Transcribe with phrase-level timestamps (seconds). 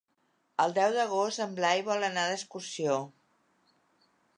[0.65, 3.01] El deu d'agost en Blai vol anar d'excursió.